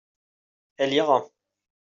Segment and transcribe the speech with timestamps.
[0.77, 1.29] Elle ira.